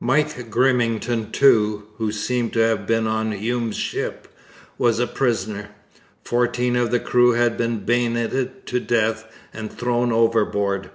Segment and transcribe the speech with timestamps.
[0.00, 4.28] Mike Grimmington too, who seems to have been on Hume's ship,
[4.76, 5.70] was a prisoner.
[6.22, 10.90] Fourteen of the crew had been bayoneted to death and thrown overboard.